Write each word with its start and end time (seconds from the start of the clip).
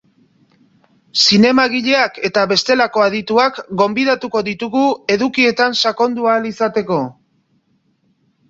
Zinemagileak 1.23 2.17
eta 2.29 2.45
bestelako 2.53 3.05
adituak 3.07 3.61
gonbidatuko 3.83 4.43
ditugu 4.49 4.83
edukietan 5.17 5.79
sakondu 5.85 6.27
ahal 6.33 6.49
izateko. 6.55 7.03